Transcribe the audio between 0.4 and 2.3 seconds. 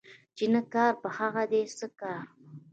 نه کار په هغه دي څه کار